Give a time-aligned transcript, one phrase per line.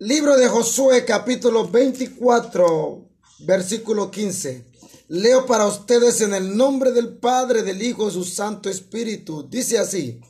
[0.00, 3.04] Libro de Josué capítulo 24,
[3.40, 4.64] versículo 15.
[5.08, 9.48] Leo para ustedes en el nombre del Padre, del Hijo y su Santo Espíritu.
[9.48, 10.20] Dice así.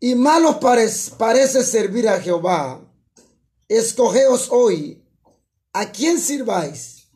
[0.00, 2.80] Y malo parece, parece servir a Jehová.
[3.68, 5.00] Escogeos hoy
[5.72, 7.10] a quién sirváis.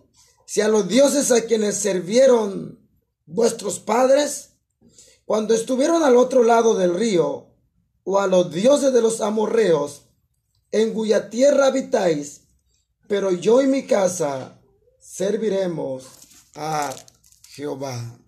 [0.47, 2.79] Si a los dioses a quienes sirvieron
[3.27, 4.51] vuestros padres
[5.25, 7.49] cuando estuvieron al otro lado del río,
[8.05, 10.04] o a los dioses de los amorreos,
[10.75, 12.41] en cuya tierra habitáis,
[13.07, 14.59] pero yo y mi casa
[15.01, 16.05] serviremos
[16.57, 16.93] a
[17.51, 18.19] Jehová.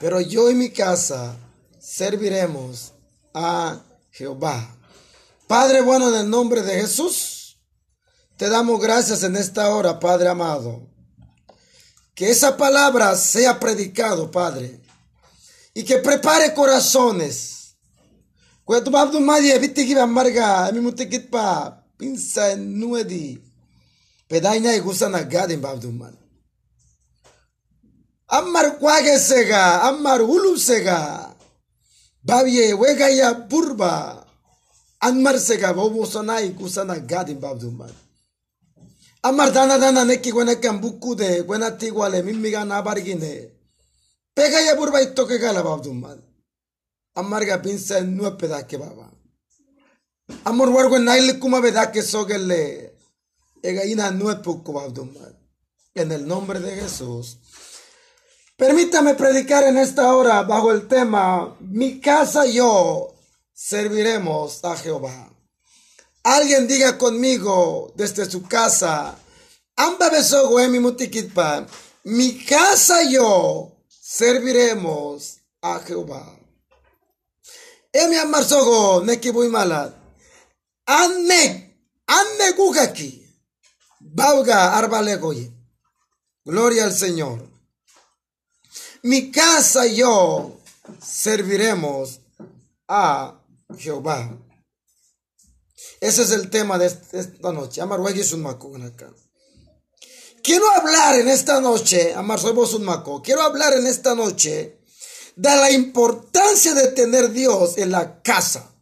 [0.00, 1.36] Pero yo y mi casa
[1.78, 2.92] serviremos
[3.32, 4.76] a Jehová.
[5.46, 7.56] Padre bueno, en el nombre de Jesús,
[8.36, 10.88] te damos gracias en esta hora, Padre amado.
[12.16, 14.80] Que esa palabra sea predicado, Padre,
[15.72, 17.55] y que prepare corazones.
[18.66, 20.02] Cuando tú vas a tomar y viste que iba
[21.96, 23.40] pinza en nube.
[24.26, 26.18] Pedaina y gusta na gada en Babdumman.
[28.26, 29.18] ammar ulusega.
[29.20, 31.36] sega, amar ulu sega.
[33.48, 34.26] Burba.
[34.98, 37.38] Amar sega, bobo sana y gusta na gada en
[39.54, 43.48] dana dana neki guena cambucu de, guena tiguale, mimiga na Pegaya
[44.34, 45.62] Pega ya burba y toque gala
[47.16, 49.10] Amarga pinsa no peda que baba.
[50.44, 52.94] Amor wargo naile kuma beda que sogele.
[53.62, 54.30] Ega ina no.
[55.94, 57.38] En el nombre de Jesús.
[58.56, 63.14] Permítame predicar en esta hora bajo el tema Mi casa y yo
[63.52, 65.30] serviremos a Jehová.
[66.22, 69.16] Alguien diga conmigo desde su casa,
[69.76, 71.66] Amba besogo mi mutikitpa,
[72.04, 76.35] mi casa y yo serviremos a Jehová.
[78.02, 79.94] Emi amarsogo neki muy mala.
[80.86, 81.42] Anne,
[82.06, 83.10] anne gugaki.
[84.00, 85.50] Bauga arbalegoye.
[86.44, 87.48] Gloria al Señor.
[89.02, 90.60] Mi casa y yo
[91.02, 92.20] serviremos
[92.86, 93.40] a
[93.78, 94.36] Jehová.
[96.00, 97.80] Ese es el tema de esta noche.
[100.42, 103.22] Quiero hablar en esta noche, Amar un maco.
[103.22, 104.75] Quiero hablar en esta noche
[105.36, 108.74] de la importancia de tener Dios en la casa.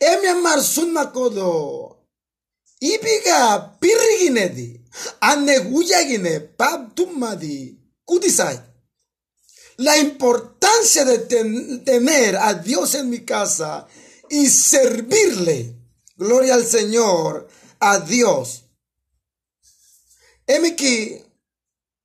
[0.00, 2.06] Emi Amar sun makodo.
[2.80, 4.80] Ibiga piriginedi.
[5.20, 7.78] Aneguyagine pabtumadi.
[8.04, 8.58] Kudisai.
[9.76, 13.86] La importancia de ten, tener a Dios en mi casa
[14.30, 15.76] y servirle.
[16.16, 17.48] Gloria al Señor,
[17.78, 18.64] a Dios.
[20.46, 21.22] Emiki,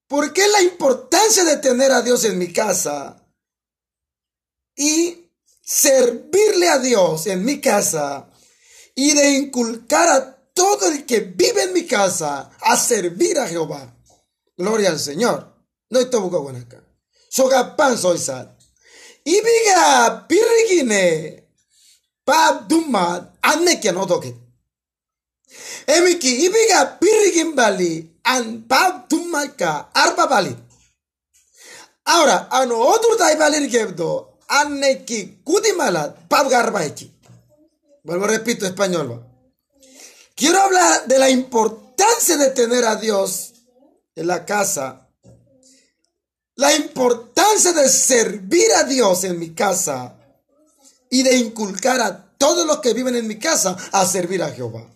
[0.07, 3.24] ¿por qué la importancia de tener a Dios en mi casa
[4.75, 5.31] y
[5.61, 8.29] servirle a Dios en mi casa
[8.93, 13.95] y de inculcar a todo el que vive en mi casa a servir a Jehová?
[14.57, 15.53] Gloria al Señor.
[15.89, 16.83] No estoy buscando acá.
[17.29, 18.47] Sogapan soy sad.
[19.23, 21.49] Ibiga pirigine.
[22.23, 23.29] Pab dumad
[23.81, 24.35] que no toque.
[25.87, 30.55] Emiki ibiga pirigin bali an pab tumaka arba bali.
[32.05, 34.34] Ahora, ano otro tai bali gebdo
[36.27, 37.11] pab garba eki.
[38.03, 39.25] Vuelvo repito español.
[40.35, 43.53] Quiero hablar de la importancia de tener a Dios
[44.15, 45.05] en la casa
[46.55, 50.15] la importancia de servir a Dios en mi casa
[51.09, 54.89] y de inculcar a todos los que viven en mi casa a servir a Jehová.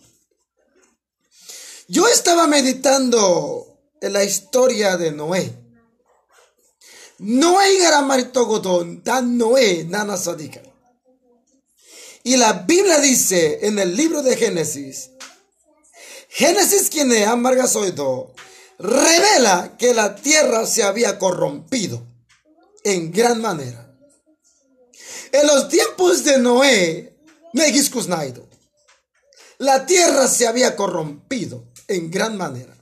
[1.88, 5.52] Yo estaba meditando en la historia de Noé.
[7.22, 7.78] Noé
[8.32, 10.62] Godón, tan Noé nana sadika.
[12.22, 15.10] Y la Biblia dice en el libro de Génesis,
[16.30, 18.32] Génesis quien amarga soido,
[18.78, 22.06] revela que la tierra se había corrompido
[22.84, 23.94] en gran manera.
[25.32, 27.18] En los tiempos de Noé,
[29.58, 32.74] la tierra se había corrompido en gran manera.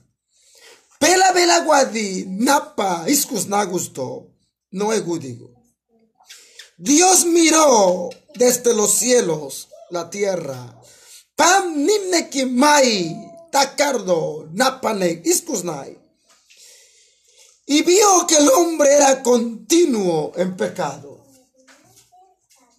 [0.98, 4.37] Pela guadi napa iskusnagusto
[4.70, 5.50] Noé gudigo.
[6.76, 10.80] Dios miró desde los cielos la tierra.
[11.34, 12.30] Pam nimne
[13.50, 15.98] tacardo, napane, iskusnai.
[17.66, 21.26] Y vio que el hombre era continuo en pecado.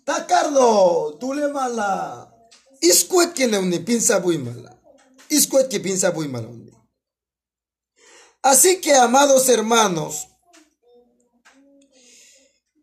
[0.04, 2.34] Tacardo, tú le mala.
[2.82, 4.82] Iskuet que ne pinza muy mala.
[5.30, 6.50] Iskuet que pinza muy mala.
[8.42, 10.29] Así que, amados hermanos,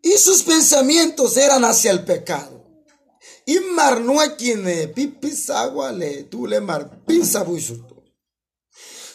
[0.07, 2.65] y sus pensamientos eran hacia el pecado.
[3.45, 8.05] Imar nuekine pipisaguale tulemar pisabuisuto.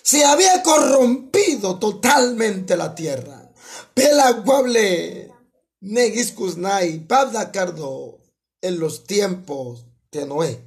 [0.01, 3.53] Se había corrompido totalmente la tierra.
[3.93, 5.31] Pelaguable
[5.79, 8.19] negiskusnai pabdacardo
[8.59, 10.59] en los tiempos de Noé.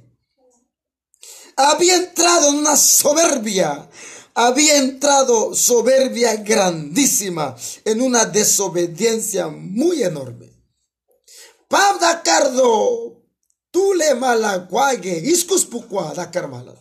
[1.55, 3.87] Había entrado en una soberbia
[4.35, 7.55] había entrado soberbia grandísima
[7.85, 10.51] en una desobediencia muy enorme.
[11.69, 13.23] Pabda cardo,
[13.71, 16.75] tú le mala guague, iscus pucua da carmala.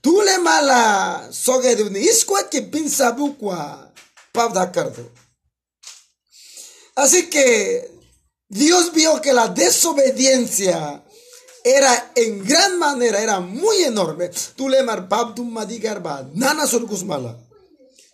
[0.00, 3.92] Tú le mala soge de un iscua que pinza bucua,
[4.32, 5.12] pabda cardo.
[6.94, 7.90] Así que
[8.48, 11.04] Dios vio que la desobediencia
[11.64, 14.30] era en gran manera, era muy enorme.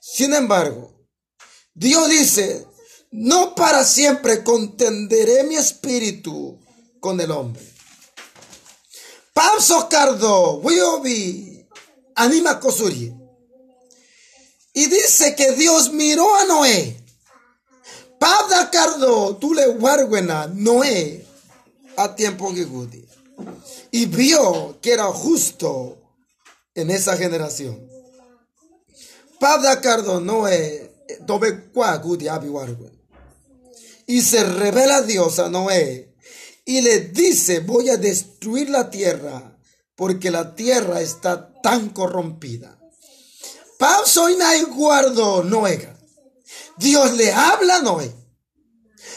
[0.00, 0.92] Sin embargo,
[1.74, 2.66] Dios dice,
[3.10, 6.58] no para siempre contenderé mi espíritu
[7.00, 7.62] con el hombre.
[9.32, 11.66] Pam Socardo, Wiobi,
[12.14, 13.14] anima Kosuri.
[14.72, 17.02] Y dice que Dios miró a Noé.
[18.18, 21.26] Pabda Cardo, tú le guarguena, Noé,
[21.96, 22.64] a tiempo que
[23.90, 25.98] y vio que era justo
[26.74, 27.88] en esa generación.
[29.38, 29.80] Pabda
[30.20, 30.92] Noé,
[34.06, 36.14] y se revela Dios a Noé
[36.64, 39.56] y le dice, voy a destruir la tierra
[39.94, 42.78] porque la tierra está tan corrompida.
[43.78, 44.36] Pau soy
[44.74, 45.94] guardo Noé.
[46.78, 48.12] Dios le habla a Noé.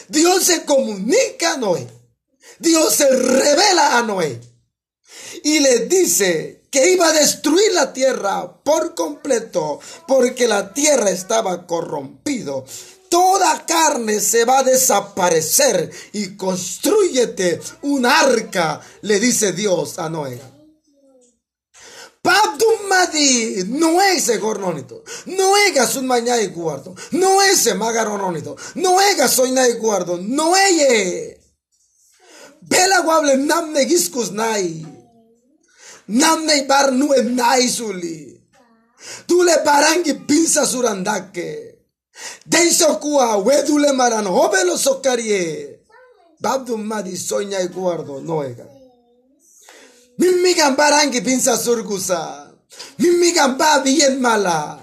[0.08, 1.86] Dios se comunica a Noé.
[2.60, 4.38] Dios se revela a Noé
[5.42, 11.66] y le dice que iba a destruir la tierra por completo porque la tierra estaba
[11.66, 12.66] corrompido.
[13.08, 20.38] Toda carne se va a desaparecer y construyete un arca, le dice Dios a Noé.
[22.22, 28.56] Pabdumadi, no es ese gornonito, no es un mañana y guardo, no es ese magarononito,
[28.74, 30.54] no es soy na y guardo, no
[32.62, 34.74] ಬೆಳಗಾವ್ಲೆ ನಮ್ನೆ ಗಿಸ್ಕುಸ್ ನಾಯಿ
[36.10, 38.18] ನಮ್ನೆ ಬಾರ್ ನುವೆ ನಾಯಿ ಸುಲಿ
[39.28, 41.48] ತೂಲೆ ಬಾರಂಗಿ ಪಿನ್ಸ ಸುರಂದಾಕ್ಕೆ
[42.52, 45.44] ದೈಸೋ ಕುವ ವೇದುಲೆ ಮರನ್ ಹೋಬೆಲು ಸೊಕ್ಕರಿಯೇ
[46.42, 48.60] ಬಾಬ್ದು ಮಾದಿ ಸೊಯ್ಯ ಕುವಾರ್ದು ನೋಯಗ
[50.18, 52.52] mimmigan barangi pinsa surgusa
[53.00, 54.76] mimmigan ba bien mala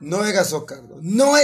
[0.00, 1.36] no ega socardo no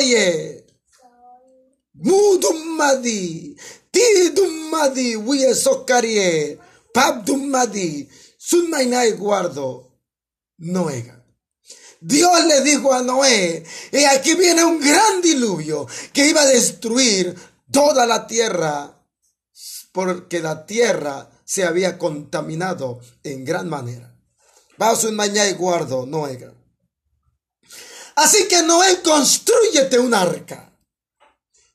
[2.75, 3.55] madi
[3.91, 5.17] Tidumadi.
[5.17, 6.59] Wie sokarie.
[6.93, 8.09] Pabdumadi
[9.09, 9.99] y guardo
[10.59, 11.15] Noé.
[12.01, 17.37] Dios le dijo a Noé, y aquí viene un gran diluvio que iba a destruir
[17.71, 19.05] toda la tierra,
[19.93, 24.17] porque la tierra se había contaminado en gran manera.
[24.79, 26.51] Vamos un mañana y guardo Noé.
[28.17, 30.70] Así que Noé, construyete un arca.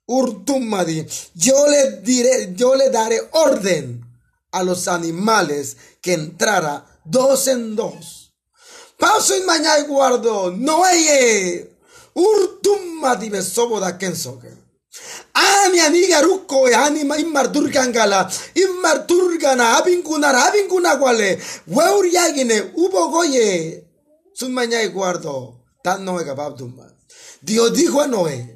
[0.08, 4.06] Urtumadi, yo le diré, yo le daré orden
[4.52, 8.34] a los animales que entrara dos en dos.
[9.00, 11.70] Paso en mañana guardo, no hay
[12.14, 14.50] urtumma di besobo da kensoke.
[15.34, 23.84] Ani aniga ruko e anima immar durgangala, immar turgana, abinkunara, abinkunagwale, weuriagine, ubo goye.
[24.34, 26.88] Sun mañana guardo, tan babdumma.
[27.42, 28.55] Dios dijo a Noé,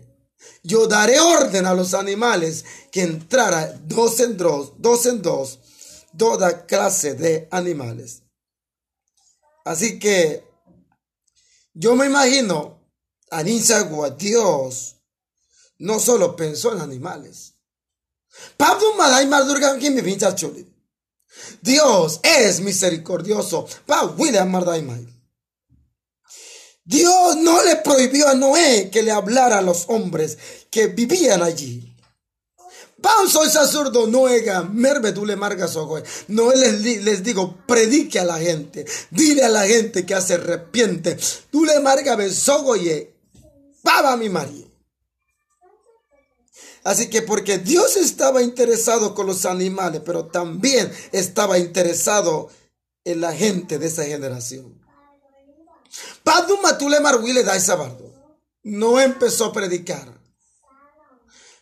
[0.63, 5.59] yo daré orden a los animales que entrara dos en dos, dos en dos,
[6.17, 8.23] toda clase de animales.
[9.65, 10.43] Así que
[11.73, 12.79] yo me imagino
[13.31, 14.95] a Ninsagua, Dios
[15.77, 17.55] no solo pensó en animales.
[21.61, 23.67] Dios es misericordioso.
[26.89, 30.39] Dios no le prohibió a Noé que le hablara a los hombres
[30.71, 31.95] que vivían allí.
[32.99, 35.67] Pan soy zurdo, no ega, merbe le marga
[36.29, 41.15] No les, les digo, predique a la gente, dile a la gente que se arrepiente.
[41.51, 43.13] Tú le marga besogoye,
[43.83, 44.65] baba mi María.
[46.83, 52.49] Así que porque Dios estaba interesado con los animales, pero también estaba interesado
[53.05, 54.78] en la gente de esa generación.
[56.23, 57.55] Paduma tú le marguile da
[58.63, 60.19] No empezó a predicar.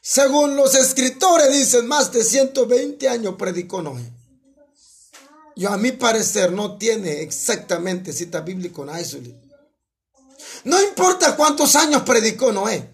[0.02, 4.14] Según los escritores dicen, más de 120 años predicó Noé.
[5.56, 9.42] Yo a mi parecer no tiene exactamente cita bíblica en
[10.64, 12.90] No importa cuántos años predicó Noé.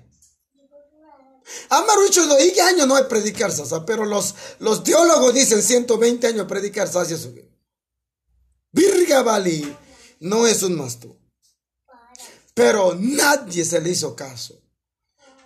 [1.69, 6.87] Amarucho y año no hay predicar sasa, pero los, los teólogos dicen 120 años predicar
[6.87, 7.15] sasa.
[8.71, 9.75] Virga Bali
[10.19, 11.17] no es un masto.
[12.53, 14.59] Pero nadie se le hizo caso.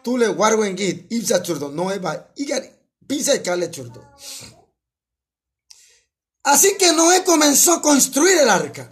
[0.03, 1.07] Tú le guardo en git,
[1.41, 2.69] churdo, no eva, igari,
[3.05, 4.01] pisa churdo.
[6.43, 8.89] Así que Noé comenzó a construir el arca.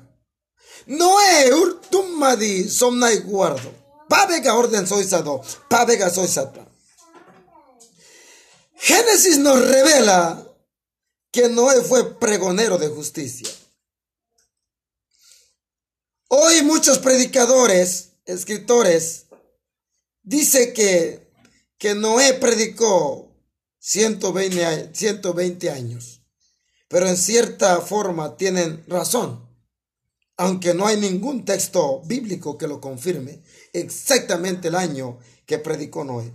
[0.87, 3.73] Noé urtumadi somna y guardo.
[4.09, 6.67] Pabega orden soy sado, pabega soy sata.
[8.75, 10.45] Génesis nos revela
[11.31, 13.49] que Noé fue pregonero de justicia.
[16.27, 19.27] Hoy muchos predicadores, escritores,
[20.23, 21.31] dice que,
[21.77, 23.31] que Noé predicó
[23.77, 26.21] 120, 120 años,
[26.87, 29.47] pero en cierta forma tienen razón,
[30.35, 36.33] aunque no hay ningún texto bíblico que lo confirme exactamente el año que predicó Noé.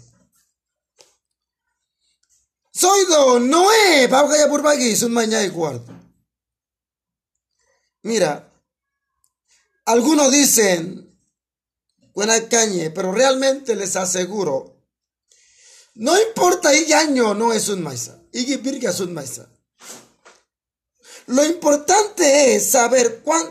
[2.72, 4.08] Soy do Noé,
[5.02, 5.84] un mañana y guardo.
[8.02, 8.49] Mira,
[9.90, 11.18] algunos dicen,
[12.14, 14.76] buena cañe, pero realmente les aseguro,
[15.94, 19.48] no importa y año no es un maisa, y virga es un maisa.
[21.26, 23.50] Lo importante es saber cuán,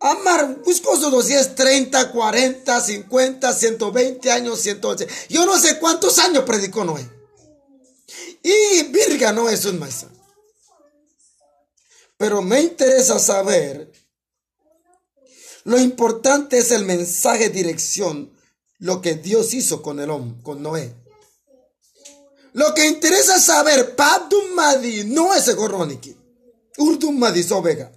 [0.00, 5.06] amar, busco si es 30, 40, 50, 120 años, 108.
[5.28, 7.08] Yo no sé cuántos años predicó Noé.
[8.42, 10.08] Y virga no es un maisa.
[12.18, 13.90] Pero me interesa saber
[15.64, 18.32] lo importante es el mensaje dirección,
[18.78, 20.94] lo que Dios hizo con el hombre, con Noé.
[22.52, 23.96] Lo que interesa saber,
[24.54, 26.16] Madi no es Egoroniki,
[27.12, 27.90] Madi Sobega.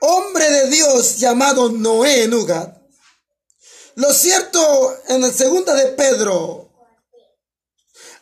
[0.00, 2.34] Hombre de Dios llamado Noé en
[3.96, 6.70] Lo cierto, en el segundo de Pedro,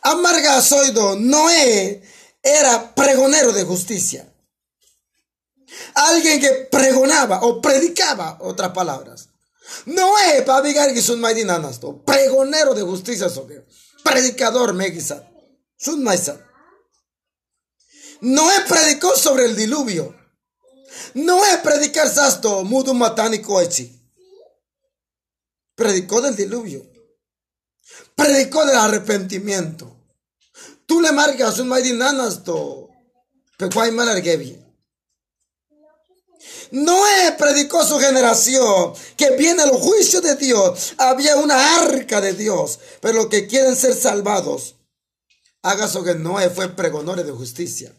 [0.01, 2.01] Amarga Soido, Noé
[2.41, 4.28] era pregonero de justicia.
[5.95, 9.29] Alguien que pregonaba o predicaba otras palabras.
[9.85, 13.65] No es para digar que son maidinanas, pregonero de justicia sobre
[14.03, 15.29] predicador megisa.
[15.77, 16.03] Sun
[18.21, 20.15] No es predicó sobre el diluvio.
[21.13, 23.95] No es predicar sasto mudu matánico echi.
[25.75, 26.85] Predicó del diluvio.
[28.15, 29.95] Predicó del arrepentimiento.
[30.85, 32.89] Tú le marcas un maidinanas to.
[33.57, 33.91] Pero hay
[34.37, 34.68] bien.
[36.71, 40.93] Noé predicó a su generación que viene el juicio de Dios.
[40.97, 44.75] Había una arca de Dios, pero los que quieren ser salvados,
[45.61, 47.93] hágase que Noé fue pregonor de justicia.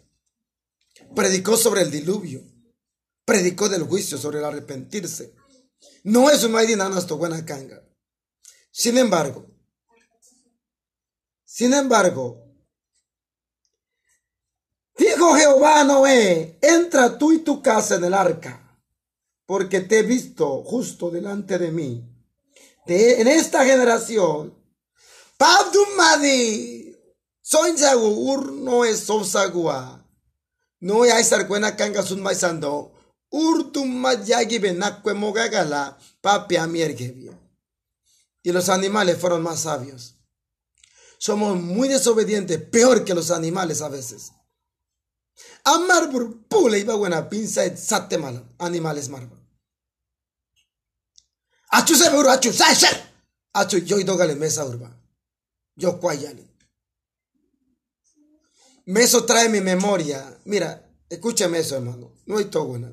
[1.15, 2.43] Predicó sobre el diluvio.
[3.25, 5.35] Predicó del juicio, sobre el arrepentirse.
[6.05, 7.83] No es un nuestro buena canga.
[8.73, 9.47] Sin embargo,
[11.45, 12.50] sin embargo,
[15.01, 18.79] Dijo Jehová Noé, entra tú y tu casa en el arca,
[19.47, 22.07] porque te he visto justo delante de mí.
[22.85, 24.55] en esta generación,
[25.39, 26.95] Pabdumadi,
[27.41, 30.07] soy ur no es sosagua.
[30.81, 32.93] No hay sarcuena canga sun maisando,
[33.31, 37.41] urtumayagi benacque mogagala, papi amiergebia.
[38.43, 40.17] Y los animales fueron más sabios.
[41.17, 44.33] Somos muy desobedientes, peor que los animales a veces.
[45.65, 46.11] Amar
[46.49, 48.17] pule iba buena pinza et sate.
[48.59, 49.37] Animales marba.
[51.73, 52.65] Achu se buru achu se
[53.55, 54.91] Achu yo y dogale mesa urba.
[55.77, 56.47] Yo cuayani.
[58.87, 60.39] Meso trae mi memoria.
[60.45, 62.13] Mira, escúchame eso, hermano.
[62.27, 62.93] No hay todo buena.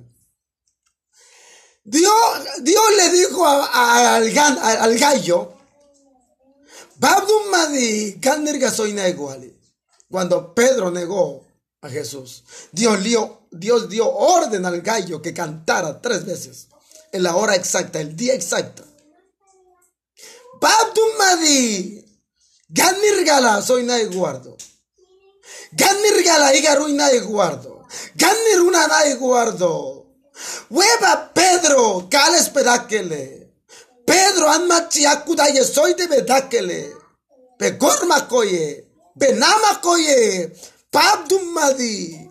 [1.83, 2.13] Dios,
[2.61, 5.53] Dios le dijo al, al, gallo,
[6.97, 9.53] Babdum Madi, Kander Gasoina igual.
[10.09, 11.46] Cuando Pedro negó
[11.81, 12.43] a Jesús.
[12.71, 16.67] Dios dio, Dios dio orden al gallo que cantara tres veces
[17.11, 18.83] en la hora exacta, el día exacto.
[21.17, 22.03] Madi,
[22.69, 24.57] Ganirgala, soy nadie guardo.
[25.71, 27.85] Ganirgala, igaru nadie guardo.
[28.15, 30.05] Ganir una nadie guardo.
[30.69, 33.53] Hueva Pedro, cales pedakele.
[34.05, 36.93] Pedro, anmachi akudaye, soy de bedakele.
[37.57, 39.81] Pegorma koye, benama
[40.89, 42.29] Pabdumadi.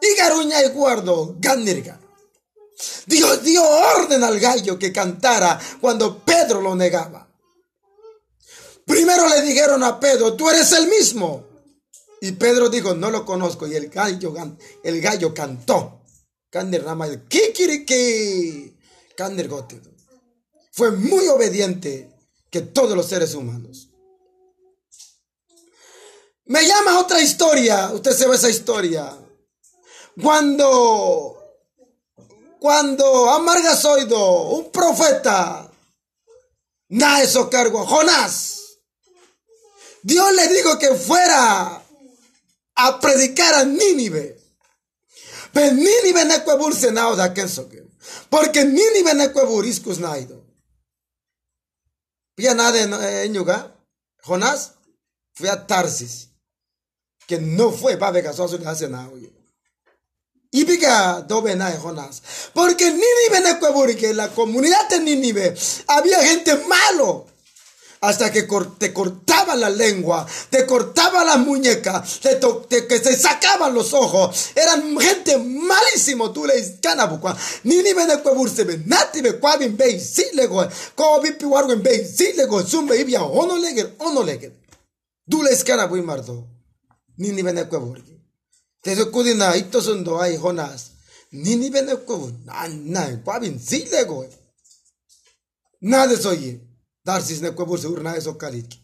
[0.00, 2.00] Y Garuña y Guardo, Ganirga.
[3.06, 7.28] Dios dio orden al gallo que cantara cuando Pedro lo negaba.
[8.84, 11.44] Primero le dijeron a Pedro, tú eres el mismo.
[12.20, 13.66] Y Pedro dijo, no lo conozco.
[13.66, 14.34] Y el gallo,
[14.82, 16.02] el gallo cantó.
[17.28, 18.76] Kikiriki.
[20.72, 22.10] Fue muy obediente
[22.50, 23.87] que todos los seres humanos.
[26.48, 27.90] Me llama otra historia.
[27.92, 29.16] Usted se ve esa historia.
[30.20, 31.38] Cuando,
[32.58, 35.70] cuando Amargasoido, un profeta,
[36.88, 38.78] da esos cargos Jonás.
[40.02, 41.82] Dios le dijo que fuera
[42.76, 44.40] a predicar a Nínive.
[45.52, 47.48] Pero Nínive no senado de aquel
[48.30, 50.46] Porque Nínive no iscus naido.
[52.34, 53.76] Pia nada en lugar.
[54.22, 54.74] Jonás
[55.34, 56.28] fue a Tarsis.
[57.28, 59.08] Que no fue para ver hace nada.
[60.50, 62.22] Y pica dobe na Jonás.
[62.54, 65.54] Porque Nínive que la comunidad de Nínive
[65.86, 67.26] había gente malo
[68.00, 73.92] hasta que te cortaba la lengua, te cortaba la muñeca, te, que se sacaban los
[73.92, 74.50] ojos.
[74.54, 77.36] Eran gente malísimo, tú le canabukwa.
[77.64, 80.00] Ni ni bene kweburse be, nati be kwabin be,
[87.18, 88.14] Ni ni bene kweburgi.
[88.82, 90.90] Te so kudina, ito sundo ay Jonas.
[91.32, 94.24] Ni ni bene kwebur, na, na, kwabin, si lego.
[95.80, 96.60] Nada soy.
[97.04, 98.78] Tarsis ne se urna eso calitki.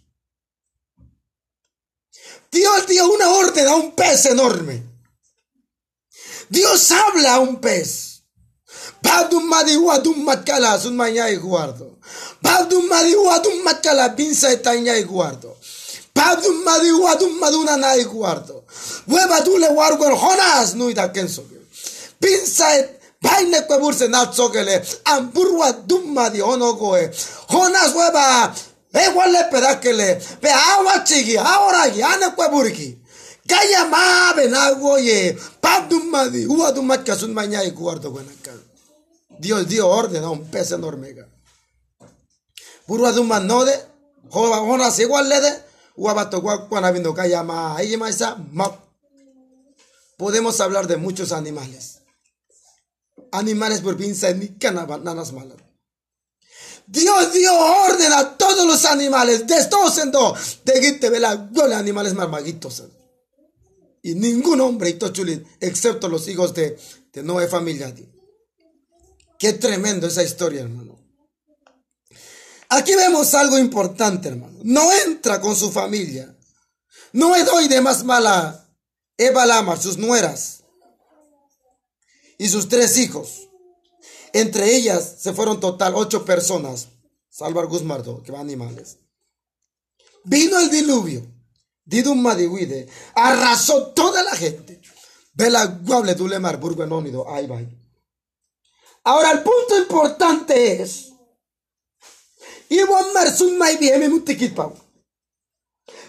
[2.50, 4.82] Dios dio una orden a un pez enorme.
[6.48, 8.22] Dios habla a un pez.
[9.02, 11.98] Badum madiu adum matkala sun manya y guardo.
[12.40, 15.56] Badum madiu adum matkala pinza etaña y guardo.
[16.14, 18.64] Badum madiu adum maduna na y guardo.
[19.06, 21.44] Hueva dule guardo el Jonas no ida kenso.
[22.20, 24.82] Pinza et Baine kweburse na tsokele.
[25.04, 26.38] Amburwa dumma di.
[26.38, 28.54] Jonas weba.
[28.92, 30.20] Igual pedakele.
[30.40, 31.38] Pe agua chigi.
[31.38, 32.98] Ahora ya ne kweburki.
[33.48, 35.36] Kaya ma benago ye.
[35.60, 36.44] Pa dumma di.
[36.46, 38.52] Ua dumma kasun maña y cuarto buenaca.
[39.38, 41.14] Dios dio orden a un pez enorme.
[42.86, 43.72] Burwa dumma no de.
[44.30, 45.63] Jonas igual le de.
[50.16, 51.94] Podemos hablar de muchos animales
[53.34, 54.48] animales por pinza ni
[55.02, 55.58] nanas malas.
[56.86, 62.84] Dios dio orden a todos los animales, de todos en dos, de vela, animales marmaguitos.
[64.02, 66.78] Y ningún hombre y tochulín, excepto los hijos de,
[67.12, 67.94] de Noé familia.
[69.38, 70.83] Qué tremendo esa historia, hermano.
[72.76, 74.58] Aquí vemos algo importante, hermano.
[74.64, 76.36] No entra con su familia.
[77.12, 78.68] No doy de más mala
[79.16, 80.64] Eva Lama, sus nueras
[82.36, 83.48] y sus tres hijos.
[84.32, 86.88] Entre ellas se fueron total ocho personas,
[87.30, 88.98] salvo Guzmardo, que van animales.
[90.24, 91.24] Vino el diluvio,
[91.84, 94.80] Didum Madiwide, arrasó toda la gente.
[95.32, 97.60] Vela guable dulemar burguenónido, ahí va.
[99.04, 101.13] Ahora el punto importante es,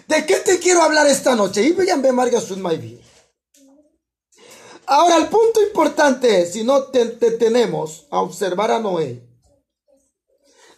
[0.08, 1.62] ¿De qué te quiero hablar esta noche?
[1.62, 2.40] Y vean, ve Marga
[2.78, 3.00] bien.
[4.86, 9.22] Ahora, el punto importante es, si no te, tenemos a observar a Noé,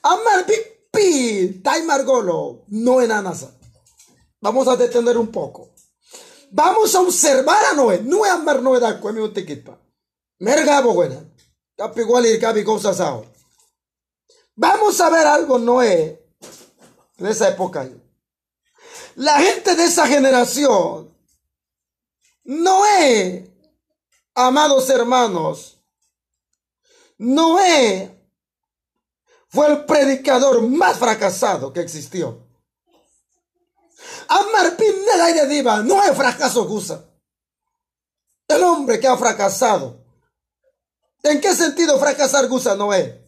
[0.02, 3.52] Amar pipi, Margolo, no en Anasa.
[4.40, 5.70] Vamos a detener un poco.
[6.50, 8.00] Vamos a observar a Noé.
[8.02, 9.78] No es amar Noé da cuemi un tequipa.
[10.38, 11.22] Mergabo buena.
[11.76, 13.28] Capi igual y capi cosas ahora.
[14.60, 16.20] Vamos a ver algo Noé
[17.16, 17.88] de esa época.
[19.14, 21.16] La gente de esa generación,
[22.42, 23.54] Noé
[24.34, 25.80] Amados hermanos,
[27.18, 28.16] Noé
[29.48, 32.44] fue el predicador más fracasado que existió.
[34.28, 37.04] Amar de diva, no es fracaso gusa.
[38.48, 40.04] El hombre que ha fracasado.
[41.22, 43.27] ¿En qué sentido fracasar gusa Noé?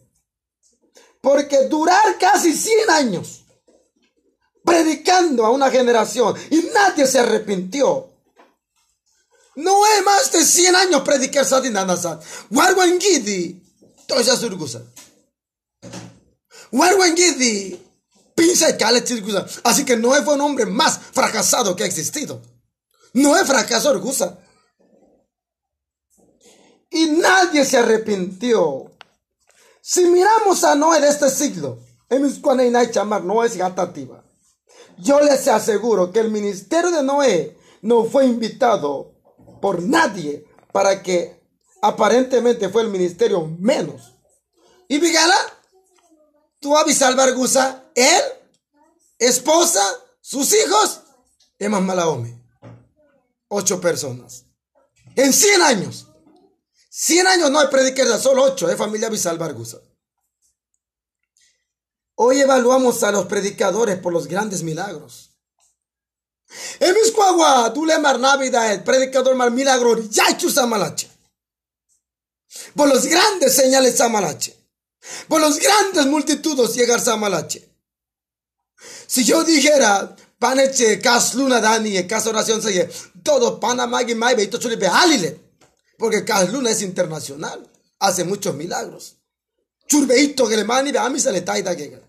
[1.21, 3.43] Porque durar casi 100 años
[4.65, 8.11] predicando a una generación y nadie se arrepintió
[9.55, 12.19] no es más de 100 años predicar Sadin Anasan.
[12.49, 13.61] Warwan Gidi.
[14.07, 14.81] Toya Surgusa.
[16.71, 17.87] Warwan Gidi.
[18.35, 19.03] Pinza y Kale
[19.63, 22.41] Así que Noé fue un hombre más fracasado que ha existido.
[23.13, 24.39] Noé fracasó Orgusa.
[26.89, 28.90] Y nadie se arrepintió.
[29.81, 31.79] Si miramos a Noé de este siglo,
[33.19, 34.23] no es gatativa.
[34.97, 39.15] Yo les aseguro que el ministerio de Noé no fue invitado
[39.59, 41.41] por nadie para que
[41.81, 44.13] aparentemente fue el ministerio menos.
[44.87, 45.37] Y Vigala,
[46.59, 48.21] tú salvar Gusa, él,
[49.17, 49.81] esposa,
[50.19, 51.01] sus hijos,
[51.57, 52.39] Eman Malaome.
[53.47, 54.45] Ocho personas.
[55.15, 56.10] En 100 años.
[56.93, 59.79] 100 años no hay prediquera, solo ocho de familia Bisalvar Gusa.
[62.15, 65.29] Hoy evaluamos a los predicadores por los grandes milagros.
[66.81, 71.09] En mis cuagua, tú le mar Navidad, predicador milagro, ya samalache.
[72.75, 74.53] Por los grandes señales samalache.
[75.29, 77.69] Por los grandes multitudes llegar samalache.
[79.07, 82.89] Si yo dijera, paneche, cas luna dani, cas oración se
[83.23, 85.50] todo Panamá y mai beito chulipe halile.
[86.01, 87.69] Porque cas luna es internacional.
[87.99, 89.17] Hace muchos milagros.
[89.87, 92.01] Churbeito que le mani, a mí se le taita que.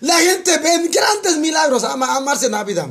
[0.00, 2.88] La gente ve grandes milagros, ama, amarse Navidad.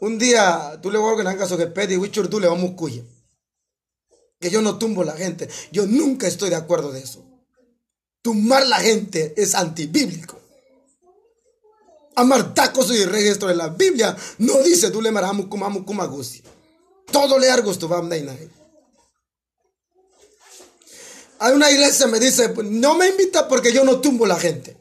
[0.00, 3.02] Un día tú le voy a caso que pedi wichur tú le vamos cuya.
[4.40, 5.50] Que yo no tumbo la gente.
[5.70, 7.22] Yo nunca estoy de acuerdo de eso.
[8.22, 10.41] Tumbar la gente es antibíblico.
[12.14, 16.42] Amar tacos y registro de la Biblia no dice tú le maramu kumamu kumagusi.
[17.10, 18.08] Todo le argos tu vam
[21.42, 24.76] hay una iglesia me dice, no me invita porque yo no tumbo la gente.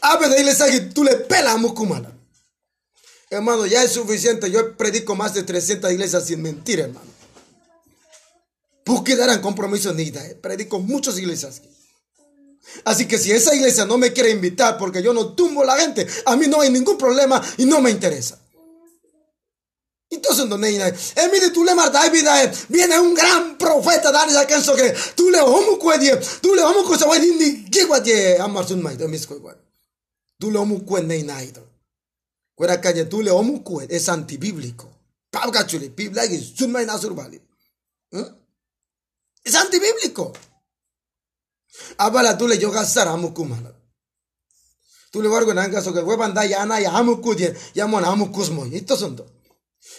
[0.00, 2.16] A de iglesia que tú le pelas a mucumana.
[3.28, 4.48] Hermano, ya es suficiente.
[4.48, 7.10] Yo predico más de 300 iglesias sin mentir, hermano.
[8.84, 10.38] Porque darán compromiso ni eh.
[10.40, 11.62] Predico muchas iglesias.
[12.84, 16.06] Así que si esa iglesia no me quiere invitar porque yo no tumbo la gente,
[16.26, 18.38] a mí no hay ningún problema y no me interesa.
[20.12, 21.72] Entonces, donde en mi de tu le
[22.10, 26.62] vida viene un gran profeta dale ya canso que tú le homo cuedie tú le
[26.62, 29.56] homo cosa wadi ni que guadie amarsun mai de mis cuegua
[30.38, 31.66] tú le homo cuen nei naido
[32.54, 34.90] cuera calle tú le homo cuen es antibíblico.
[35.30, 37.40] Pauga chuli biblia que sun mai nasur vale
[39.42, 40.34] es antibíblico
[41.98, 43.72] abala tú le yoga sara mukumala
[45.10, 48.08] tú le vargo nanga so que huevan da ya ana ya amu kudie ya mona
[48.08, 49.16] amu kusmo esto son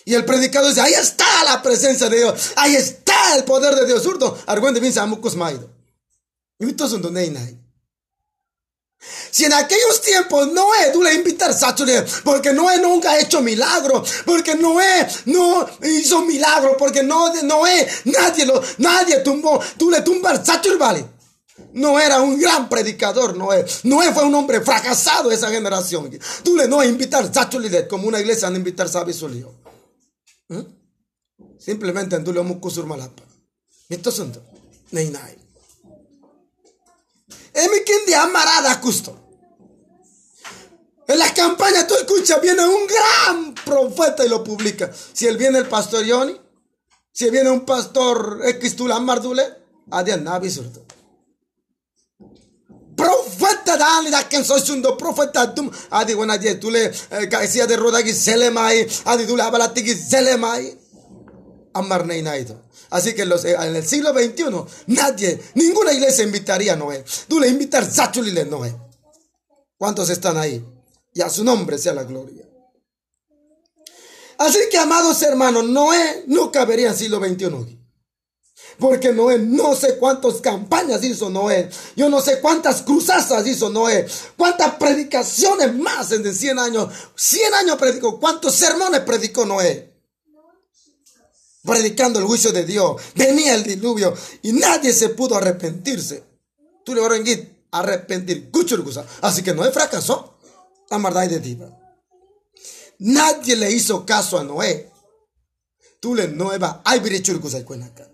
[0.06, 3.86] y el predicado dice, ahí está la presencia de Dios, ahí está el poder de
[3.86, 4.06] Dios.
[4.06, 5.70] Urdo, argüende vince amucos maido.
[6.60, 7.60] Y entonces no hay
[9.32, 14.56] si en aquellos tiempos Noé, tú le invitar Sachule, porque Noé nunca hecho milagro, porque
[14.56, 20.78] Noé no hizo milagro, porque no, Noé, nadie lo, nadie tumbó, tú le tumbas Sachul,
[20.78, 21.13] vale.
[21.74, 23.66] No era un gran predicador, Noé.
[23.84, 26.10] Noé fue un hombre fracasado esa generación.
[26.44, 27.32] Tú le no a invitar
[27.88, 29.54] como una iglesia a invitar Sabisulio.
[30.50, 30.62] ¿Mm?
[31.60, 33.24] Simplemente en le kusur malapa.
[33.90, 34.42] Mito sunto.
[34.92, 35.38] Nei nai.
[37.54, 39.20] Emi de amarada justo.
[41.08, 44.92] En la campaña tú escuchas, viene un gran profeta y lo publica.
[45.14, 46.36] Si él viene el pastor Yoni,
[47.12, 49.44] si viene un pastor X Mardule,
[49.92, 50.84] adiós, nabi surto.
[54.98, 56.92] Profeta dum adi wana die tule
[57.30, 60.78] kaisia de roda ki selemai adi tule abalati ki selemai
[61.74, 62.62] amar naido.
[62.90, 64.44] Así que los, en el siglo XXI
[64.88, 67.04] nadie, ninguna iglesia invitaría a Noé.
[67.28, 68.76] Tú le invitar Sachulile Noé.
[69.78, 70.64] ¿Cuántos están ahí?
[71.14, 72.48] Y a su nombre sea la gloria.
[74.38, 77.83] Así que, amados hermanos, Noé no cabería en el siglo XXI.
[78.80, 81.70] Porque Noé, no sé cuántas campañas hizo Noé.
[81.96, 84.08] Yo no sé cuántas cruzazas hizo Noé.
[84.38, 86.90] Cuántas predicaciones más en 100 años.
[87.16, 88.20] 100 años predicó.
[88.20, 89.94] ¿Cuántos sermones predicó Noé?
[91.64, 93.02] Predicando el juicio de Dios.
[93.16, 96.24] Venía el diluvio y nadie se pudo arrepentirse.
[96.84, 97.02] Tú le
[97.72, 98.52] arrepentir.
[99.22, 100.38] Así que Noé fracasó.
[100.90, 101.72] La maldad de Dios.
[103.00, 104.92] Nadie le hizo caso a Noé.
[106.00, 106.82] Tú le nueva.
[106.84, 108.13] Ay, virechurgusa cuenaca.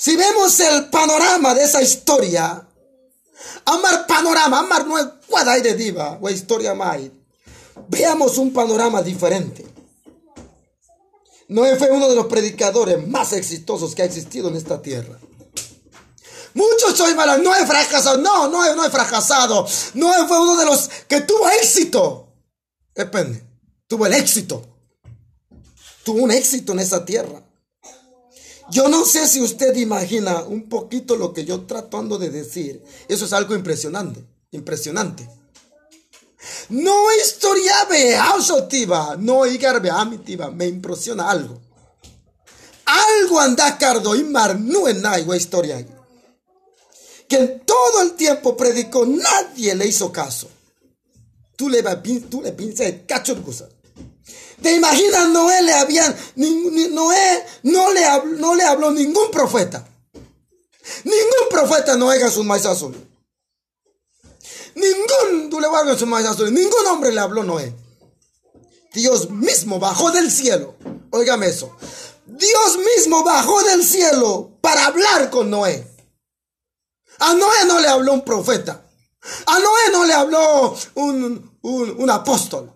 [0.00, 2.64] Si vemos el panorama de esa historia,
[3.64, 7.00] amar panorama, amar no es cuadra de diva o historia más.
[7.88, 9.66] Veamos un panorama diferente.
[11.48, 15.18] Noé fue uno de los predicadores más exitosos que ha existido en esta tierra.
[16.54, 19.66] Muchos soy malos, no he fracasado, no, no, no he fracasado.
[19.94, 22.34] Noé fue uno de los que tuvo éxito.
[22.94, 23.44] Depende,
[23.88, 24.62] tuvo el éxito.
[26.04, 27.47] Tuvo un éxito en esa tierra.
[28.70, 32.82] Yo no sé si usted imagina un poquito lo que yo tratando de decir.
[33.08, 35.28] Eso es algo impresionante, impresionante.
[36.68, 37.74] No historia
[38.16, 41.60] ausotiva, no igarbe amitiva, me impresiona algo.
[42.84, 45.02] Algo anda cardo y mar no en
[45.36, 45.84] historia.
[47.28, 50.48] Que en todo el tiempo predicó, nadie le hizo caso.
[51.56, 51.82] Tú le,
[52.30, 53.68] tú le pinces cachorgusa.
[54.62, 55.28] ¿Te imaginas?
[55.28, 59.86] Noé le habían, Noé no le, habló, no le habló ningún profeta.
[61.04, 62.94] Ningún profeta no haga sus maíz azul.
[64.74, 65.60] Ningún, tú.
[66.50, 67.74] Ningún hombre le habló Noé.
[68.92, 70.76] Dios mismo bajó del cielo.
[71.10, 71.76] Óigame eso.
[72.26, 75.86] Dios mismo bajó del cielo para hablar con Noé.
[77.18, 78.84] A Noé no le habló un profeta.
[79.46, 82.72] A Noé no le habló un, un, un apóstol.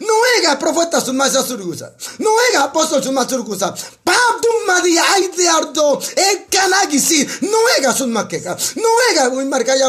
[0.00, 1.96] Noega profeta sun masa surgusa.
[2.18, 3.74] Noega apóstol sun masa surgusa.
[4.04, 7.26] Pabdum madi aite ardo e kanagisi.
[7.42, 8.56] Noega sun makeka.
[8.76, 9.88] Noega un marcaya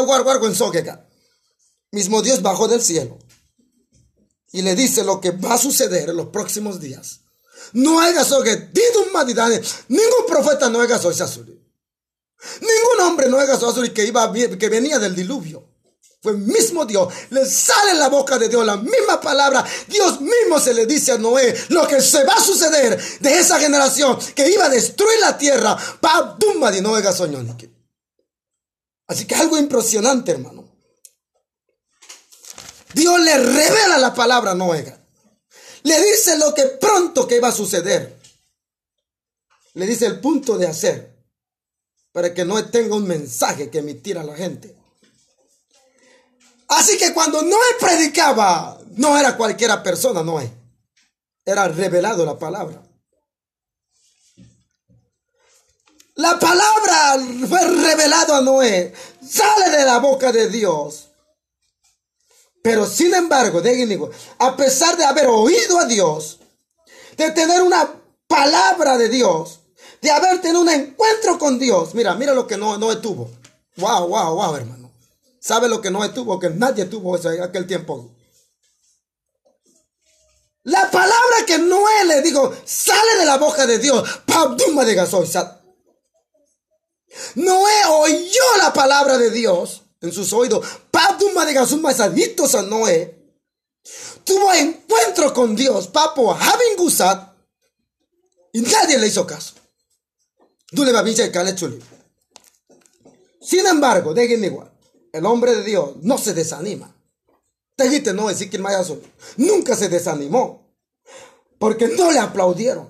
[0.54, 1.06] sokeka.
[1.92, 3.18] Mismo Dios bajó del cielo
[4.52, 7.20] y le dice lo que va a suceder en los próximos días.
[7.72, 9.60] No hagas eso que didum madidane.
[9.88, 11.10] Ningún profeta no haga eso
[12.60, 15.71] Ningún hombre no haga eso que iba que venía del diluvio.
[16.22, 17.12] Fue el mismo Dios.
[17.30, 19.64] Le sale en la boca de Dios la misma palabra.
[19.88, 23.58] Dios mismo se le dice a Noé lo que se va a suceder de esa
[23.58, 25.76] generación que iba a destruir la tierra.
[29.08, 30.62] Así que algo impresionante, hermano.
[32.94, 34.96] Dios le revela la palabra a Noé.
[35.82, 38.16] Le dice lo que pronto que iba a suceder.
[39.74, 41.16] Le dice el punto de hacer
[42.12, 44.81] para que Noé tenga un mensaje que emitir a la gente.
[46.78, 50.50] Así que cuando Noé predicaba, no era cualquiera persona, Noé.
[51.44, 52.80] Era revelado la palabra.
[56.14, 58.92] La palabra fue revelado a Noé.
[59.28, 61.08] Sale de la boca de Dios.
[62.62, 66.38] Pero sin embargo, digo, a pesar de haber oído a Dios,
[67.16, 67.92] de tener una
[68.26, 69.60] palabra de Dios,
[70.00, 73.30] de haber tenido un encuentro con Dios, mira, mira lo que Noé, Noé tuvo.
[73.76, 74.81] Wow, wow, wow, hermano.
[75.42, 76.38] ¿Sabe lo que no tuvo?
[76.38, 78.14] Que nadie tuvo eso en aquel tiempo.
[80.62, 84.08] La palabra que Noé le dijo sale de la boca de Dios.
[84.84, 84.94] de
[87.34, 90.64] Noé oyó la palabra de Dios en sus oídos.
[90.92, 93.34] Pabduma de más adictos a Noé.
[94.22, 95.88] Tuvo encuentro con Dios.
[95.88, 96.32] Papo
[96.76, 97.34] Gusat.
[98.52, 99.54] Y nadie le hizo caso.
[103.40, 104.71] Sin embargo, déjenme igual
[105.12, 106.94] el hombre de Dios no se desanima.
[107.76, 108.58] Te no decir que
[109.36, 110.62] nunca se desanimó.
[111.58, 112.88] Porque no le aplaudieron.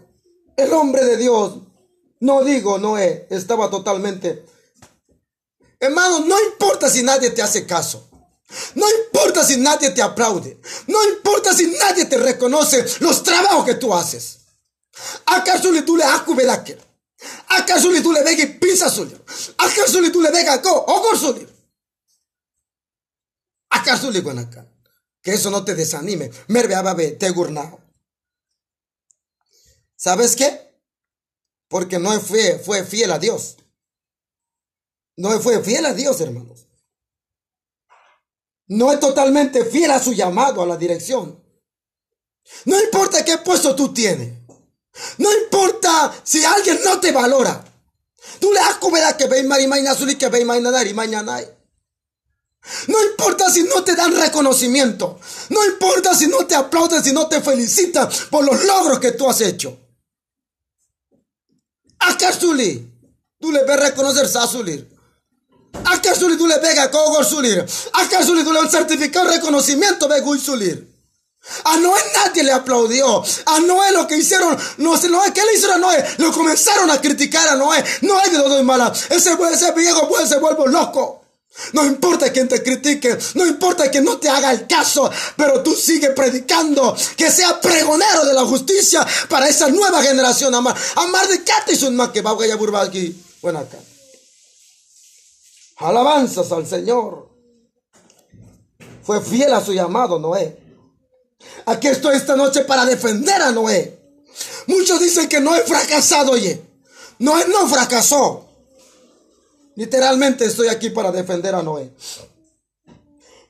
[0.57, 1.59] El hombre de Dios,
[2.21, 4.47] no digo Noé, estaba totalmente...
[5.79, 8.09] Hermano, no importa si nadie te hace caso.
[8.75, 10.61] No importa si nadie te aplaude.
[10.87, 14.39] No importa si nadie te reconoce los trabajos que tú haces.
[15.27, 16.79] ¿Acaso tú le acubelaque?
[17.49, 19.19] ¿Acaso tú le vegas pinza suyo?
[19.59, 20.73] ¿Acaso tú le vegas go?
[20.73, 21.47] O suyo?
[21.47, 21.49] ¿Acaso le
[23.72, 23.72] acá?
[25.23, 26.31] Que eso no te desanime.
[29.97, 30.81] ¿Sabes qué?
[31.69, 33.57] Porque no fue, fue fiel a Dios.
[35.17, 36.67] No fue fiel a Dios, hermanos.
[38.67, 41.43] No es totalmente fiel a su llamado, a la dirección.
[42.65, 44.39] No importa qué puesto tú tienes.
[45.19, 47.65] No importa si alguien no te valora.
[48.41, 48.79] Tú le has
[49.17, 51.41] que ve y mañana que ve y mañana
[52.87, 55.19] no importa si no te dan reconocimiento.
[55.49, 59.29] No importa si no te aplauden, si no te felicitan por los logros que tú
[59.29, 59.79] has hecho.
[61.99, 62.91] Akasuli,
[63.41, 64.89] tú le ves reconocer Sasulir.
[65.85, 67.65] Akasuli, tú le ves a Kogor Sulir.
[67.95, 70.89] Akasuli, tú le un certificado reconocimiento de Sulir.
[71.65, 73.25] A Noé nadie le aplaudió.
[73.47, 76.05] A Noé lo que hicieron, no sé, Noé, ¿qué le hicieron a Noé?
[76.19, 77.85] Lo comenzaron a criticar a Noé.
[78.03, 78.93] Noé de todo mala.
[79.11, 81.22] Ese, ese viejo puede se vuelve loco.
[81.75, 85.75] No importa quién te critique, no importa que no te haga el caso, pero tú
[85.75, 90.55] sigue predicando, que sea pregonero de la justicia para esa nueva generación.
[90.55, 91.43] Amar, amar de
[91.87, 93.23] un más que va a aquí.
[93.43, 93.79] Bueno, acá.
[95.77, 97.29] Alabanzas al Señor.
[99.03, 100.57] Fue fiel a su llamado, Noé.
[101.67, 103.99] Aquí estoy esta noche para defender a Noé.
[104.67, 106.63] Muchos dicen que no he fracasado, oye.
[107.19, 108.52] Noé no fracasó.
[109.75, 111.93] Literalmente estoy aquí para defender a Noé.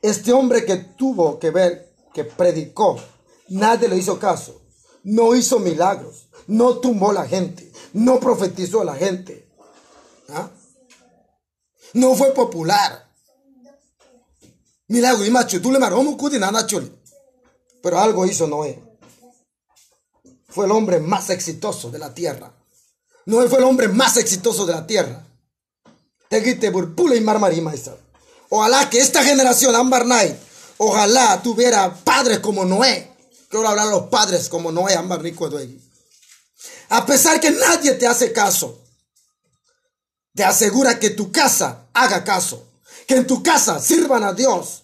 [0.01, 2.99] Este hombre que tuvo que ver, que predicó,
[3.49, 4.61] nadie le hizo caso.
[5.03, 6.29] No hizo milagros.
[6.47, 7.71] No tumbó la gente.
[7.93, 9.49] No profetizó a la gente.
[10.29, 10.49] ¿Ah?
[11.93, 13.11] No fue popular.
[14.87, 15.79] Milagro y macho, tú le
[17.81, 18.81] Pero algo hizo Noé.
[20.47, 22.53] Fue el hombre más exitoso de la tierra.
[23.25, 25.25] Noé fue el hombre más exitoso de la tierra.
[28.49, 30.35] Ojalá que esta generación, Ambar Night,
[30.77, 33.11] ojalá tuviera padres como Noé.
[33.49, 35.49] Quiero hablar a los padres como Noé, Ambar Rico
[36.89, 38.83] A pesar que nadie te hace caso,
[40.35, 42.67] te asegura que tu casa haga caso.
[43.07, 44.83] Que en tu casa sirvan a Dios.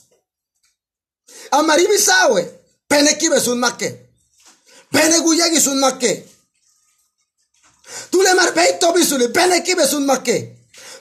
[1.52, 4.10] Amaribisawe, penekibe un maque.
[4.92, 6.28] Peneguyagi un maque.
[8.10, 10.06] Tú le marbeito bisuli, penekibe un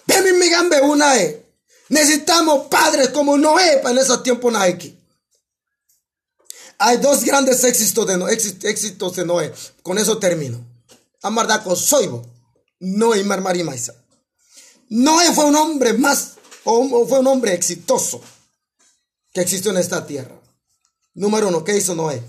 [0.08, 0.22] maque.
[0.22, 1.44] Bemi migambe unae.
[1.90, 4.98] Necesitamos padres como Noé para en esos tiempos Nike.
[6.78, 9.52] Hay dos grandes éxitos de, Noé, éxitos de Noé.
[9.82, 10.64] Con eso termino.
[11.22, 12.24] Amardaco Soibo,
[12.78, 13.94] Noé y Marmarimaisa.
[14.90, 18.20] Noé fue un hombre más, o fue un hombre exitoso
[19.32, 20.40] que existió en esta tierra.
[21.14, 22.22] Número uno, ¿qué hizo Noé?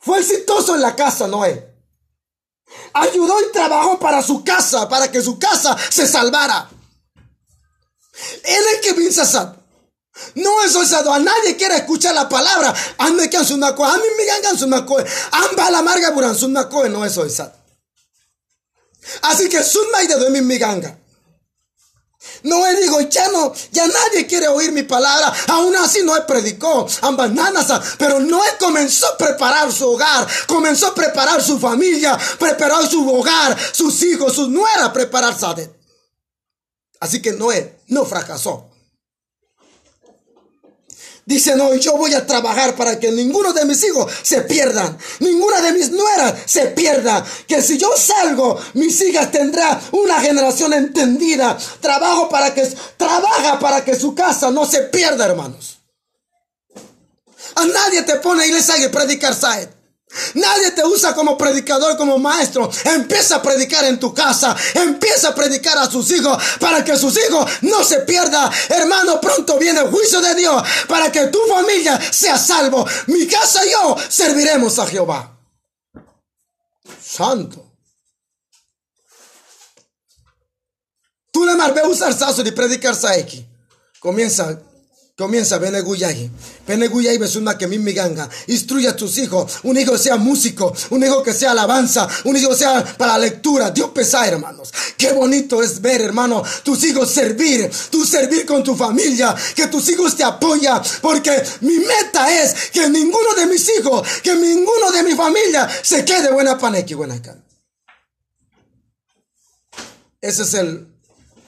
[0.00, 1.72] Fue exitoso en la casa, Noé.
[2.94, 6.68] Ayudó y trabajó para su casa, para que su casa se salvara.
[8.44, 9.56] Él es que piensa
[10.34, 12.74] no es osado, a nadie quiere escuchar la palabra.
[12.98, 14.96] Ande que su naco, a mí me su naco,
[15.30, 17.52] amba la marga buran su naco, no es osado.
[19.22, 20.98] Así que sun maide de mi miganga.
[22.44, 25.32] No he digo, ya no, ya nadie quiere oír mi palabra.
[25.48, 26.86] Aún así no he predicó,
[27.30, 33.08] nanas, pero Noé comenzó a preparar su hogar, comenzó a preparar su familia, preparó su
[33.08, 35.70] hogar, sus hijos, sus nueras, preparar Sadet.
[37.00, 38.68] Así que Noé no fracasó.
[41.24, 45.60] Dice, no, yo voy a trabajar para que ninguno de mis hijos se pierdan, ninguna
[45.60, 47.24] de mis nueras se pierda.
[47.46, 51.56] Que si yo salgo, mis hijas tendrán una generación entendida.
[51.80, 55.78] Trabajo para que, trabaja para que su casa no se pierda, hermanos.
[57.54, 59.68] A nadie te pone iglesia y predicar Saed.
[60.34, 62.70] Nadie te usa como predicador, como maestro.
[62.84, 64.56] Empieza a predicar en tu casa.
[64.74, 68.50] Empieza a predicar a sus hijos para que sus hijos no se pierdan.
[68.68, 72.86] Hermano, pronto viene el juicio de Dios para que tu familia sea salvo.
[73.06, 75.38] Mi casa y yo serviremos a Jehová.
[77.02, 77.72] Santo.
[81.30, 83.46] Tú le marbe usar saso y predicar saeki.
[83.98, 84.60] Comienza
[85.14, 86.30] Comienza Beneguyay.
[86.66, 88.30] Beneguyay es una que mi ganga.
[88.46, 89.60] Instruye a tus hijos.
[89.64, 90.74] Un hijo sea músico.
[90.88, 92.08] Un hijo que sea alabanza.
[92.24, 93.70] Un hijo sea para lectura.
[93.70, 94.72] Dios pesa, hermanos.
[94.96, 97.70] Qué bonito es ver, hermano, tus hijos servir.
[97.90, 99.36] Tú servir con tu familia.
[99.54, 100.80] Que tus hijos te apoyan.
[101.02, 106.06] Porque mi meta es que ninguno de mis hijos, que ninguno de mi familia se
[106.06, 107.44] quede buena panequi, buena can.
[110.22, 110.86] Ese es el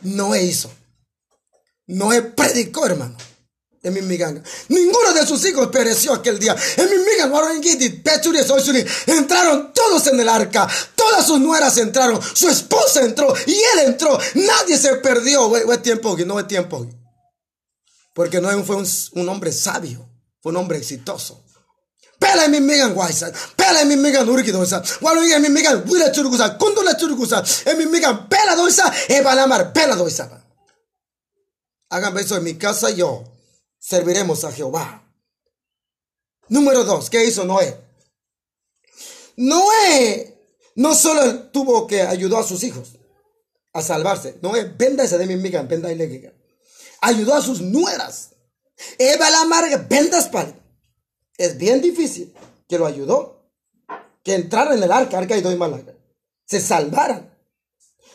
[0.03, 0.71] Noé hizo.
[1.87, 3.17] Noé predicó, hermano.
[3.85, 6.57] Ninguno de sus hijos pereció aquel día.
[6.77, 6.97] En mi
[9.07, 10.67] entraron todos en el arca.
[10.95, 12.19] Todas sus nueras entraron.
[12.35, 14.19] Su esposa entró y él entró.
[14.35, 15.51] Nadie se perdió.
[15.51, 16.87] Fue tiempo, no es tiempo.
[18.15, 20.09] Porque no fue un, hombre sabio.
[20.41, 21.43] Fue un hombre exitoso.
[22.19, 26.97] Pela mi migan guaysa, pela mi migan urgidosa, walo en mi migan wila churugusa, kundula
[26.97, 30.31] churugusa, en mi migan pela doisa, e balamar pela doisa.
[31.91, 33.34] Hagan eso en mi casa yo
[33.85, 35.07] serviremos a Jehová.
[36.49, 37.77] Número dos, ¿qué hizo Noé?
[39.37, 40.39] Noé
[40.77, 42.93] no solo tuvo que ayudar a sus hijos
[43.75, 44.39] a salvarse.
[44.41, 46.31] Noé, venda esa de mi amiga, venda y
[47.03, 48.31] Ayudó a sus nueras.
[48.99, 50.55] Eva la amarga, vendas para.
[51.37, 52.33] Es bien difícil
[52.69, 53.51] que lo ayudó.
[54.23, 55.95] Que entraran en el arca, arca y doy malaga.
[56.47, 57.31] Se salvaran.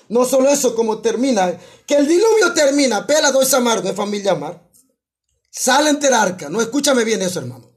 [0.07, 4.68] No solo eso, como termina, que el diluvio termina, pela dos amargo de familia amar.
[5.49, 6.49] Sale del arca.
[6.49, 7.69] No, escúchame bien eso, hermano.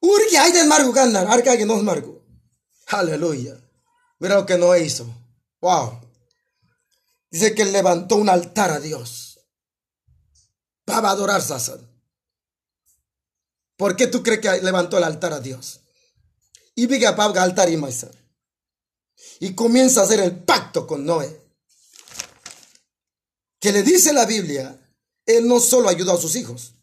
[0.00, 2.24] Urge hay del margo ganar, arca que no es margo.
[2.88, 3.56] Aleluya.
[4.18, 5.06] Mira lo que no hizo.
[5.60, 6.00] Wow.
[7.30, 9.40] Dice que levantó un altar a Dios.
[10.84, 11.88] Para adorar Sassan.
[13.76, 15.80] ¿Por qué tú crees que levantó el altar a Dios?
[16.74, 18.10] Y viga paga altar y maisa.
[19.40, 21.40] Y comienza a hacer el pacto con Noé.
[23.60, 24.78] Que le dice la Biblia,
[25.26, 26.74] él no solo ayudó a sus hijos,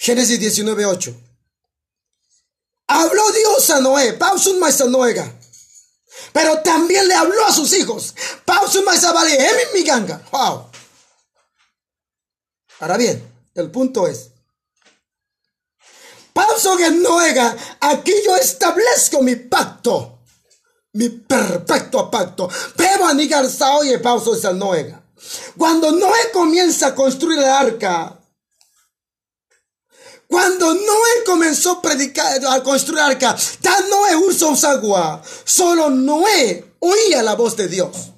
[0.00, 1.14] Génesis 19, 8.
[2.86, 5.30] Habló Dios a Noé, pausun maisa Noega.
[6.32, 8.14] Pero también le habló a sus hijos.
[8.46, 9.36] Pausun vale,
[9.74, 10.22] mi ganga.
[10.32, 10.70] Wow.
[12.80, 13.22] Ahora bien,
[13.54, 14.30] el punto es.
[16.32, 20.20] Pauso que Noega, aquí yo establezco mi pacto.
[20.94, 22.48] Mi perfecto pacto.
[22.74, 25.02] Pero a oye, pauso esa Noega.
[25.58, 28.19] Cuando Noé comienza a construir el arca,
[30.30, 33.36] cuando Noé comenzó a predicar, a construir arca,
[33.90, 35.20] Noé usó agua.
[35.44, 38.12] Solo Noé oía la voz de Dios.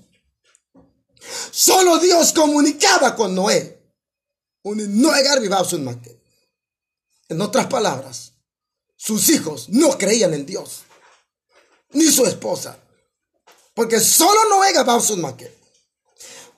[1.50, 3.82] Solo Dios comunicaba con Noé.
[7.30, 8.32] En otras palabras,
[8.94, 10.82] sus hijos no creían en Dios,
[11.92, 12.78] ni su esposa,
[13.72, 14.74] porque solo Noé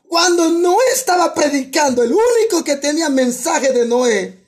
[0.09, 4.43] Cuando Noé estaba predicando, el único que tenía mensaje de Noé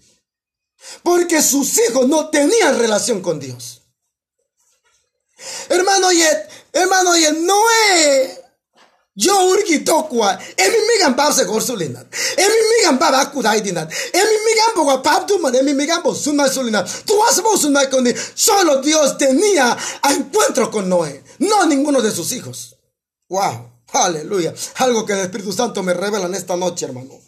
[1.03, 3.83] porque sus hijos no tenían relación con Dios.
[5.69, 6.23] Hermano, y
[6.73, 8.47] hermano, y Noé
[9.19, 12.07] yo urgi dokwa emi migan bab se gorsulinat
[12.37, 16.87] emi migan bab akudai dinat emi migan boga pap duman emi migan bo sunma sulinat
[17.07, 18.05] tú vas a sunma con
[18.35, 19.75] solo Dios tenía
[20.11, 22.77] encuentro con Noé no ninguno de sus hijos.
[23.31, 24.53] Wow aleluya.
[24.77, 27.19] Algo que el Espíritu Santo me revela en esta noche hermano.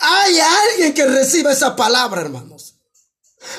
[0.00, 2.53] Hay alguien que reciba esa palabra hermanos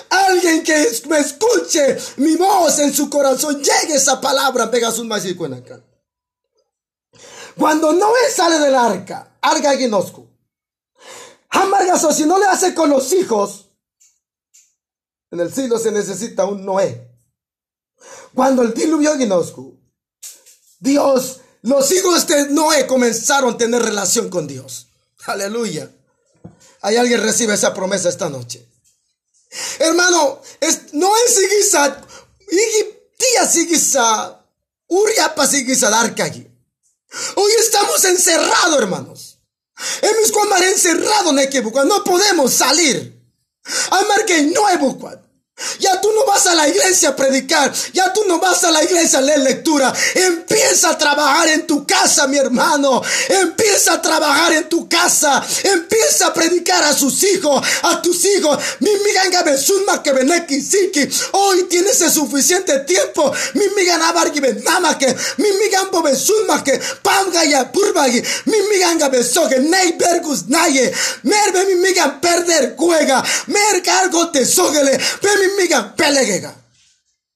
[0.09, 5.83] Alguien que me escuche mi voz en su corazón, llegue esa palabra, pega y acá.
[7.57, 10.27] Cuando Noé sale del arca, arca guinosco.
[11.49, 13.69] Amargazo, si no le hace con los hijos,
[15.31, 17.11] en el siglo se necesita un Noé.
[18.33, 19.73] Cuando el diluvio guinosco,
[20.79, 24.87] Dios, los hijos de Noé comenzaron a tener relación con Dios.
[25.25, 25.89] Aleluya.
[26.81, 28.67] Hay alguien recibe esa promesa esta noche.
[29.79, 32.01] Hermano, es, Noé sigisa,
[33.17, 34.45] tía sigisa,
[34.87, 36.47] uriapa sigisa arca aquí.
[37.35, 39.39] Hoy estamos encerrados, hermanos.
[40.01, 40.31] Hemos
[40.63, 41.83] encerrado en equipo.
[41.83, 43.15] No podemos salir.
[43.89, 44.77] Amar que no hay
[45.79, 47.71] ya tú no vas a la iglesia a predicar.
[47.93, 49.93] Ya tú no vas a la iglesia a leer lectura.
[50.13, 53.01] Empieza a trabajar en tu casa, mi hermano.
[53.29, 55.45] Empieza a trabajar en tu casa.
[55.63, 58.59] Empieza a predicar a sus hijos, a tus hijos.
[58.79, 58.89] Mi
[60.47, 61.09] que siki.
[61.31, 63.33] Hoy tienes el suficiente tiempo.
[63.53, 65.15] Mi migana bargi benama que.
[65.37, 66.79] Mi migambo besuma que.
[67.01, 68.21] Pamga ya purbagi.
[68.45, 69.59] Mi miganga besoge.
[69.59, 70.93] Nei bergus naye.
[71.23, 73.23] Merbe mi migan perder cuega.
[73.47, 74.99] Mer cargo te sogele.
[75.57, 76.55] Miga pelegega.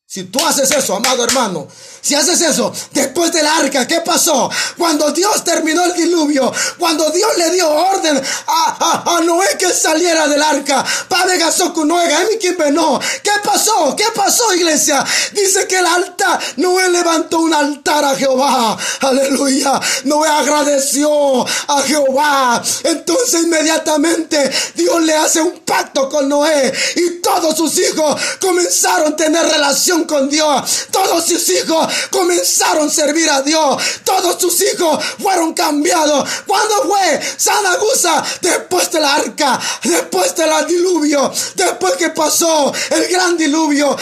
[0.05, 1.67] Si tú haces eso, amado hermano,
[2.01, 4.49] si haces eso, después del arca, ¿qué pasó?
[4.77, 10.41] Cuando Dios terminó el diluvio, cuando Dios le dio orden a, Noé que saliera del
[10.41, 11.37] arca, Padre
[11.85, 13.95] Noé, ¿qué pasó?
[13.95, 15.03] ¿Qué pasó, iglesia?
[15.33, 19.79] Dice que el altar, Noé levantó un altar a Jehová, aleluya.
[20.05, 22.61] Noé agradeció a Jehová.
[22.83, 29.15] Entonces inmediatamente Dios le hace un pacto con Noé y todos sus hijos comenzaron a
[29.15, 30.87] tener relación con Dios.
[30.91, 33.81] Todos sus hijos comenzaron a servir a Dios.
[34.03, 36.27] Todos sus hijos fueron cambiados.
[36.45, 38.23] ¿Cuándo fue Sanagusa?
[38.41, 43.95] Después del arca, después del diluvio, después que pasó el gran diluvio.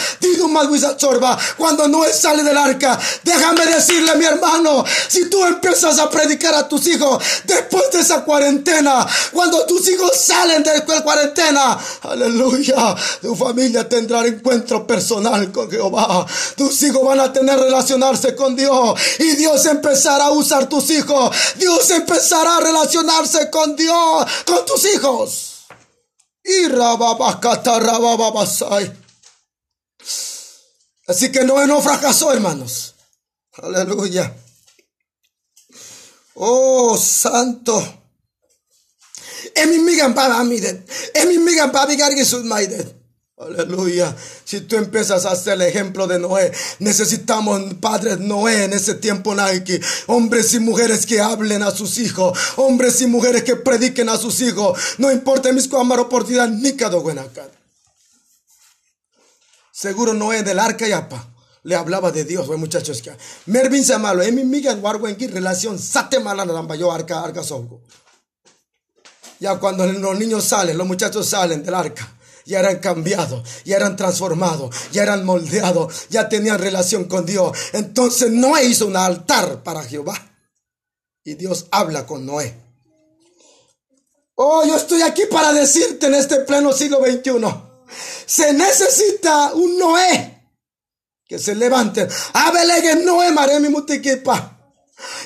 [0.96, 6.54] Chorba, cuando Noé sale del arca, déjame decirle, mi hermano, si tú empiezas a predicar
[6.54, 12.94] a tus hijos después de esa cuarentena, cuando tus hijos salen de la cuarentena, aleluya,
[13.20, 16.26] tu familia tendrá encuentro personal con Jehová.
[16.56, 20.90] Tus hijos van a tener relación relacionarse con Dios y Dios empezará a usar tus
[20.90, 21.36] hijos.
[21.56, 25.66] Dios empezará a relacionarse con Dios, con tus hijos.
[26.44, 26.66] Y
[31.06, 32.94] Así que no, no fracasó, hermanos.
[33.62, 34.34] Aleluya.
[36.34, 38.02] Oh, santo.
[39.54, 40.84] Emi migan para miden.
[41.14, 42.97] Emi migan para vigar que sus maiden.
[43.40, 44.16] Aleluya.
[44.44, 49.32] Si tú empiezas a hacer el ejemplo de Noé, necesitamos padres Noé en ese tiempo
[49.32, 49.80] Nike.
[50.08, 52.36] Hombres y mujeres que hablen a sus hijos.
[52.56, 54.76] Hombres y mujeres que prediquen a sus hijos.
[54.98, 56.98] No importa mis amar oportunidad ni cada
[59.70, 61.32] Seguro Noé del arca y apa.
[61.62, 63.00] Le hablaba de Dios, muchachos.
[63.46, 64.22] Mervin se malo.
[64.22, 67.42] Emi migan warwenki relación sate malana yo arca arca.
[69.38, 72.17] Ya cuando los niños salen, los muchachos salen del arca
[72.48, 77.56] ya eran cambiados, ya eran transformados, ya eran moldeados, ya tenían relación con Dios.
[77.74, 80.14] Entonces Noé hizo un altar para Jehová.
[81.22, 82.54] Y Dios habla con Noé.
[84.34, 87.32] Oh, yo estoy aquí para decirte en este pleno siglo XXI.
[88.24, 90.50] Se necesita un Noé
[91.26, 92.08] que se levante.
[92.32, 94.54] Abelegue Noé, mare mi mutiquipa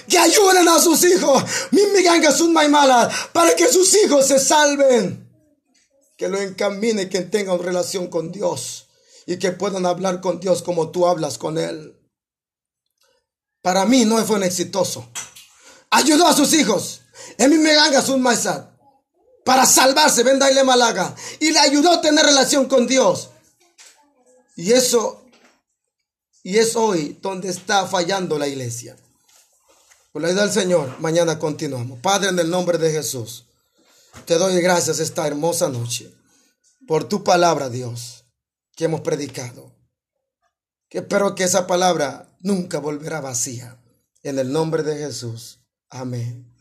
[0.09, 5.22] que ayuden a sus hijos, mi ganga sus maimalas, para que sus hijos se salven
[6.17, 8.89] que lo encamine, que tenga una relación con Dios
[9.27, 11.99] y que puedan hablar con Dios como tú hablas con Él.
[13.63, 15.09] Para mí no fue un exitoso.
[15.91, 17.03] Ayudó a sus hijos.
[17.39, 18.73] En mi megangas un maizat.
[19.45, 21.15] Para salvarse, venda y malaga.
[21.41, 23.31] Y le ayudó a tener relación con Dios.
[24.57, 25.25] Y eso,
[26.43, 28.97] y es hoy donde está fallando la iglesia.
[30.13, 32.01] Por la ayuda del Señor, mañana continuamos.
[32.01, 33.47] Padre, en el nombre de Jesús.
[34.27, 36.15] Te doy gracias esta hermosa noche
[36.87, 38.27] por tu palabra, Dios,
[38.77, 39.75] que hemos predicado.
[40.89, 43.83] Que espero que esa palabra nunca volverá vacía.
[44.23, 45.61] En el nombre de Jesús.
[45.89, 46.53] Amén.